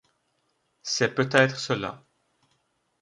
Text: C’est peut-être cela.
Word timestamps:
C’est 0.81 1.13
peut-être 1.13 1.59
cela. 1.59 2.03